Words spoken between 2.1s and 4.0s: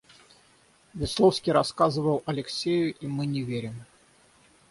Алексею, и мы не верим.